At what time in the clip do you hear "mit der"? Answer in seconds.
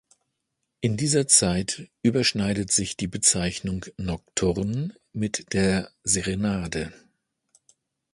5.13-5.91